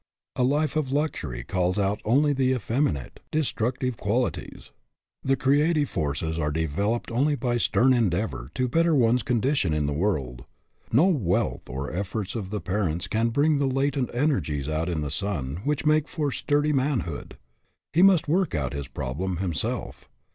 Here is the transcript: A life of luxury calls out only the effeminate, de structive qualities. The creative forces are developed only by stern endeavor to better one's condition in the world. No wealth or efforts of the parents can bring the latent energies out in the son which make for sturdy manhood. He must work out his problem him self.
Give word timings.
A 0.35 0.43
life 0.43 0.75
of 0.75 0.91
luxury 0.91 1.43
calls 1.43 1.77
out 1.77 2.01
only 2.03 2.33
the 2.33 2.53
effeminate, 2.53 3.19
de 3.29 3.41
structive 3.41 3.97
qualities. 3.97 4.71
The 5.21 5.35
creative 5.35 5.89
forces 5.91 6.39
are 6.39 6.49
developed 6.49 7.11
only 7.11 7.35
by 7.35 7.57
stern 7.57 7.93
endeavor 7.93 8.49
to 8.55 8.67
better 8.67 8.95
one's 8.95 9.21
condition 9.21 9.75
in 9.75 9.85
the 9.85 9.93
world. 9.93 10.45
No 10.91 11.05
wealth 11.05 11.69
or 11.69 11.91
efforts 11.91 12.33
of 12.33 12.49
the 12.49 12.59
parents 12.61 13.07
can 13.07 13.29
bring 13.29 13.59
the 13.59 13.67
latent 13.67 14.09
energies 14.11 14.67
out 14.67 14.89
in 14.89 15.01
the 15.01 15.11
son 15.11 15.57
which 15.65 15.85
make 15.85 16.07
for 16.07 16.31
sturdy 16.31 16.73
manhood. 16.73 17.37
He 17.93 18.01
must 18.01 18.27
work 18.27 18.55
out 18.55 18.73
his 18.73 18.87
problem 18.87 19.37
him 19.37 19.53
self. 19.53 20.09